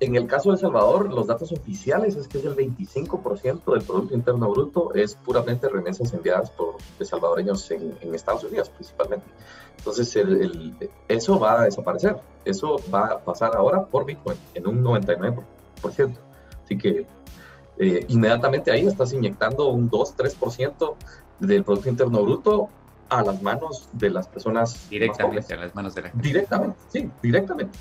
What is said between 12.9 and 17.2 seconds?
va a pasar ahora por Bitcoin en un 99%. Así que